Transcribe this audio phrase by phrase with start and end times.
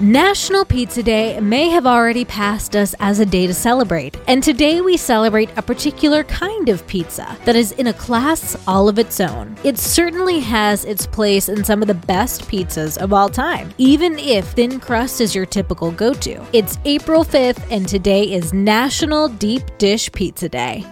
[0.00, 4.82] National Pizza Day may have already passed us as a day to celebrate, and today
[4.82, 9.20] we celebrate a particular kind of pizza that is in a class all of its
[9.20, 9.56] own.
[9.64, 14.18] It certainly has its place in some of the best pizzas of all time, even
[14.18, 16.44] if thin crust is your typical go to.
[16.52, 20.84] It's April 5th, and today is National Deep Dish Pizza Day.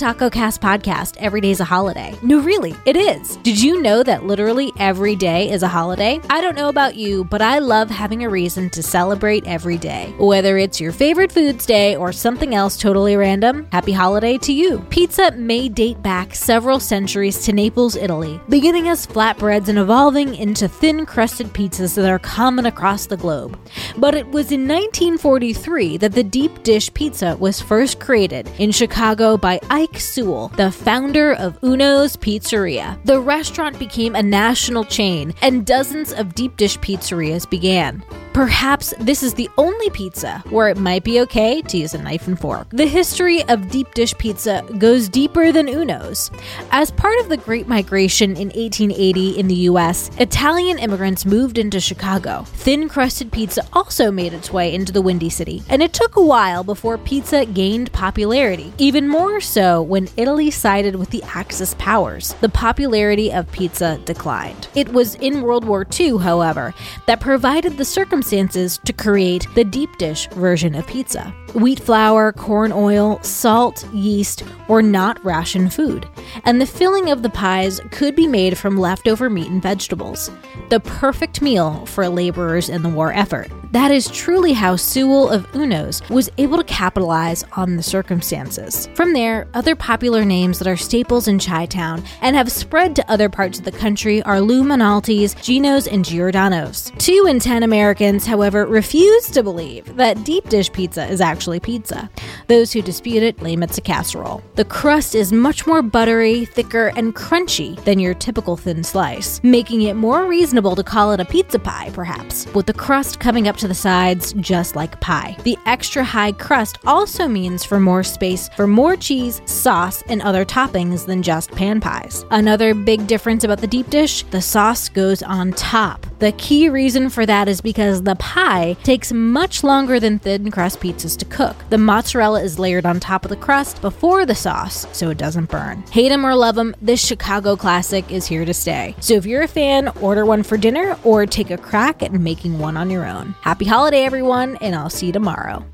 [0.00, 1.18] Taco Cast Podcast.
[1.18, 2.16] Every day is a holiday.
[2.22, 3.36] No, really, it is.
[3.42, 6.18] Did you know that literally every day is a holiday?
[6.30, 10.14] I don't know about you, but I love having a reason to celebrate every day.
[10.18, 14.78] Whether it's your favorite foods day or something else totally random, happy holiday to you.
[14.88, 20.66] Pizza may date back several centuries to Naples, Italy, beginning as flatbreads and evolving into
[20.66, 23.58] thin crusted pizzas that are common across the globe.
[23.98, 29.36] But it was in 1943 that the deep dish pizza was first created in Chicago
[29.36, 32.98] by Ike Sewell, the founder of Uno's Pizzeria.
[33.04, 38.04] The restaurant became a national chain, and dozens of deep dish pizzerias began.
[38.32, 42.28] Perhaps this is the only pizza where it might be okay to use a knife
[42.28, 42.68] and fork.
[42.70, 46.30] The history of deep dish pizza goes deeper than Uno's.
[46.70, 51.80] As part of the Great Migration in 1880 in the US, Italian immigrants moved into
[51.80, 52.44] Chicago.
[52.46, 56.24] Thin crusted pizza also made its way into the Windy City, and it took a
[56.24, 62.34] while before pizza gained popularity, even more so when Italy sided with the Axis powers.
[62.40, 64.68] The popularity of pizza declined.
[64.76, 66.72] It was in World War II, however,
[67.06, 71.34] that provided the circumstances circumstances to create the deep dish version of pizza.
[71.54, 76.06] Wheat flour, corn oil, salt, yeast were not ration food,
[76.44, 80.30] and the filling of the pies could be made from leftover meat and vegetables.
[80.68, 83.50] The perfect meal for laborers in the war effort.
[83.72, 88.88] That is truly how Sewell of Uno's was able to capitalize on the circumstances.
[88.94, 93.08] From there, other popular names that are staples in Chi Town and have spread to
[93.08, 96.90] other parts of the country are Lou Malnati's, Gino's, and Giordano's.
[96.98, 102.10] Two in ten Americans, however, refuse to believe that deep dish pizza is actually pizza.
[102.48, 104.42] Those who dispute it claim it's a casserole.
[104.56, 109.82] The crust is much more buttery, thicker, and crunchy than your typical thin slice, making
[109.82, 113.59] it more reasonable to call it a pizza pie, perhaps, with the crust coming up
[113.60, 115.36] to the sides just like pie.
[115.44, 120.44] The extra high crust also means for more space for more cheese, sauce, and other
[120.44, 122.24] toppings than just pan pies.
[122.30, 126.06] Another big difference about the deep dish the sauce goes on top.
[126.20, 130.78] The key reason for that is because the pie takes much longer than thin crust
[130.80, 131.56] pizzas to cook.
[131.70, 135.48] The mozzarella is layered on top of the crust before the sauce, so it doesn't
[135.48, 135.82] burn.
[135.90, 138.94] Hate 'em or love 'em, this Chicago classic is here to stay.
[139.00, 142.58] So if you're a fan, order one for dinner or take a crack at making
[142.58, 143.34] one on your own.
[143.40, 145.64] Happy holiday, everyone, and I'll see you tomorrow.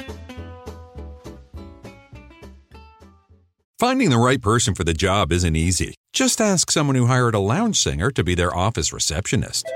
[3.81, 5.97] Finding the right person for the job isn't easy.
[6.13, 9.67] Just ask someone who hired a lounge singer to be their office receptionist.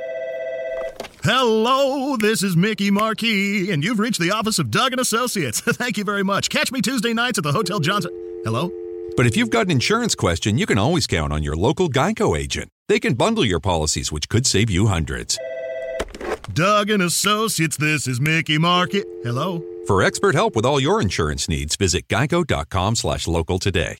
[1.22, 5.60] Hello, this is Mickey Marquis, and you've reached the office of Doug and Associates.
[5.64, 6.48] Thank you very much.
[6.48, 8.10] Catch me Tuesday nights at the Hotel Johnson.
[8.44, 8.72] Hello?
[9.16, 12.38] But if you've got an insurance question, you can always count on your local Geico
[12.38, 12.70] agent.
[12.88, 15.38] They can bundle your policies, which could save you hundreds.
[16.54, 19.06] Doug and Associates, this is Mickey Market.
[19.22, 19.62] Hello?
[19.86, 23.98] For expert help with all your insurance needs, visit geico.com slash local today.